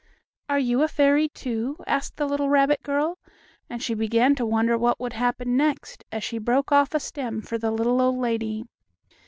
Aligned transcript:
"Are 0.49 0.57
you 0.57 0.81
a 0.81 0.87
fairy, 0.87 1.29
too?" 1.29 1.77
asked 1.85 2.17
the 2.17 2.25
little 2.25 2.49
rabbit 2.49 2.81
girl, 2.81 3.19
and 3.69 3.83
she 3.83 3.93
began 3.93 4.33
to 4.33 4.47
wonder 4.47 4.75
what 4.75 4.99
would 4.99 5.13
happen 5.13 5.55
next 5.55 6.03
as 6.11 6.23
she 6.23 6.39
broke 6.39 6.71
off 6.71 6.95
a 6.95 6.99
stem 6.99 7.43
for 7.43 7.59
the 7.59 7.69
old 7.71 8.17
lady. 8.17 8.63